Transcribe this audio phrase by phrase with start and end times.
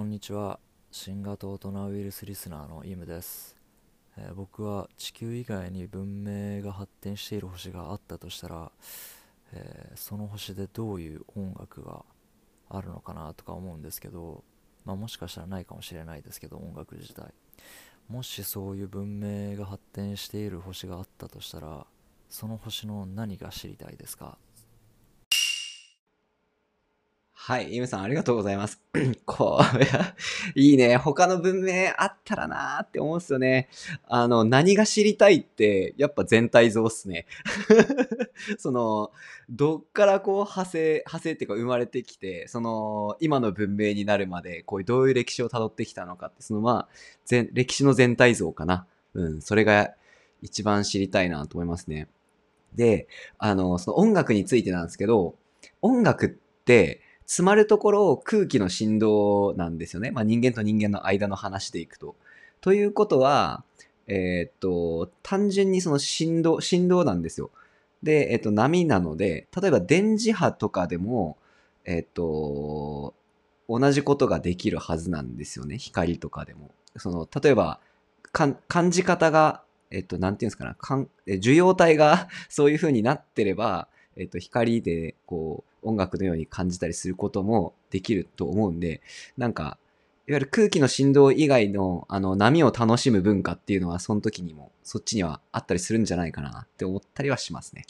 [0.00, 0.58] こんにちは。
[0.90, 3.54] 新型大人ウイルスリスナーのイムです、
[4.16, 8.72] えー僕は地球以外に文明が発展している星があったとしたら、
[9.52, 12.02] えーその星でどういう音楽が
[12.70, 14.42] あるのかなとか思うんですけど、
[14.86, 17.34] まあ、もしかしたらないかもしれないですけど音楽自体。
[18.08, 21.86] もしそういう文明が発展している星があったとしたら
[22.30, 24.38] その星の何が知りたいですか？
[27.42, 28.82] はい、イムさんありがとうございます。
[29.24, 29.86] これ、
[30.54, 30.98] いいね。
[30.98, 33.70] 他の文明あったらなーって思うんすよね。
[34.08, 37.24] あの、何が知りたいって、やっぱ全体像っすね。
[38.58, 39.10] その、
[39.48, 46.94] どっからこう派生、派生っていうか生まれてきて、その、今の文明になるまで、こういうどういう歴史を辿ってきたのかって、そのまあ、
[47.24, 48.86] 全、歴史の全体像かな。
[49.14, 49.94] うん、それが
[50.42, 52.06] 一番知りたいなと思いますね。
[52.74, 55.36] で、あの、その音楽についてなんですけど、
[55.80, 60.10] 音楽って、詰まるところを空気の振動なんですよね。
[60.10, 62.16] まあ、人間と人間の間の話でいくと。
[62.60, 63.62] ということは、
[64.08, 67.52] えーっと、単純にその振動、振動なんですよ。
[68.02, 71.36] で、えーっと、波なので、例えば電磁波とかでも、
[71.84, 73.14] えーっと、
[73.68, 75.78] 同じことができるはずなんですよね。
[75.78, 76.72] 光とかでも。
[76.96, 77.78] その、例えば、
[78.32, 79.62] 感じ方が、
[79.92, 89.00] えっと、なんていうんですかな、かんえ受容体が そういう風になってれば、えっと、光で、こう、音楽のように感じたりすることもできると思うんで、
[89.36, 89.78] なんか、
[90.26, 97.84] いわゆる空気の振動以外の、あの、波を楽しむ文化っていうのは、その時にも、そっちにはあったりするんじゃないかなって思ったりはしますね。